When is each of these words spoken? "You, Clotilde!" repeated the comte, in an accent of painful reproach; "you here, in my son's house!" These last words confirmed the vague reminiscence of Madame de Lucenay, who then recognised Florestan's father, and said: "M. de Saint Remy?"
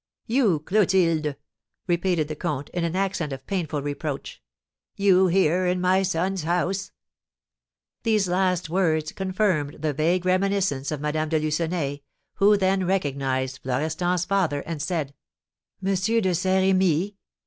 "You, 0.25 0.61
Clotilde!" 0.61 1.35
repeated 1.85 2.27
the 2.27 2.35
comte, 2.35 2.69
in 2.69 2.83
an 2.83 2.95
accent 2.95 3.31
of 3.31 3.45
painful 3.45 3.83
reproach; 3.83 4.41
"you 4.95 5.27
here, 5.27 5.67
in 5.67 5.79
my 5.79 6.01
son's 6.01 6.41
house!" 6.41 6.91
These 8.01 8.27
last 8.27 8.67
words 8.67 9.11
confirmed 9.11 9.75
the 9.75 9.93
vague 9.93 10.25
reminiscence 10.25 10.89
of 10.89 11.01
Madame 11.01 11.29
de 11.29 11.37
Lucenay, 11.39 12.01
who 12.37 12.57
then 12.57 12.87
recognised 12.87 13.59
Florestan's 13.61 14.25
father, 14.25 14.61
and 14.61 14.81
said: 14.81 15.13
"M. 15.85 15.93
de 15.93 16.33
Saint 16.33 16.65
Remy?" 16.65 17.15